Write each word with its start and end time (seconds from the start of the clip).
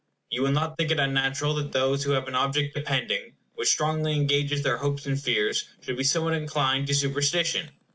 You 0.31 0.41
will 0.41 0.51
not 0.51 0.79
think 0.79 0.89
it 0.89 0.99
unnatural 0.99 1.53
that 1.53 1.73
those 1.73 2.03
who 2.03 2.13
have 2.13 2.27
an 2.27 2.33
object 2.33 2.73
depending, 2.73 3.33
which 3.53 3.69
strongly 3.69 4.15
engages 4.15 4.63
their 4.63 4.77
hopes 4.77 5.05
and 5.05 5.21
fears, 5.21 5.65
should 5.79 5.95
be 5.97 6.03
somewhat 6.03 6.33
inclined 6.33 6.87
to 6.87 6.95
superstition. 6.95 7.69